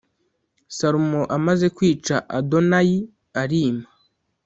Salomo 0.77 1.21
amaze 1.37 1.65
kwica 1.77 2.15
Adonayi 2.37 2.97
arima 3.41 3.85